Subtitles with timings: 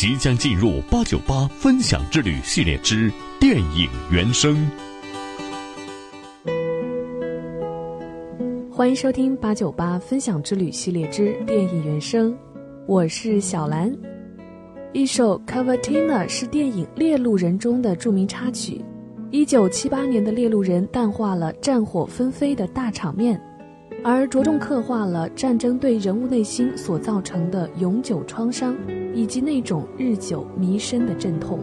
[0.00, 4.66] 即将进入八九八分享之旅系列之电影原声。
[8.72, 12.34] 欢迎收听八九八分享之旅系列之电影原声，
[12.86, 13.94] 我是小兰。
[14.94, 18.82] 一首《Cavatina》是电影《猎鹿人》中的著名插曲。
[19.30, 23.38] 一九七八年的《猎鹿人》淡化了战火纷飞的大场面，
[24.02, 28.76] 而着重刻画了战争对人物内心所造成的永久创伤。
[29.14, 31.58] 以及那种日久弥深的阵痛。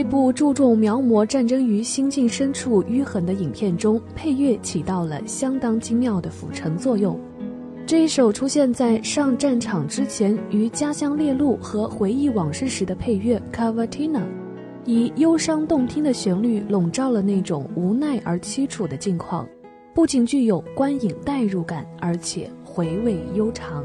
[0.00, 7.20] 这部注重描摹战争于心境深处淤痕的影片中，配乐起到了相当精妙的辅衬作用。
[7.84, 14.20] 这一首出现在上战场之前于家乡猎鹿和回忆往事时的配乐《Cavatina》，
[14.86, 19.46] 以忧伤动听的旋律笼罩了那种无奈而凄楚的境况，
[19.92, 23.84] 不仅具有观影代入感，而且回味悠长。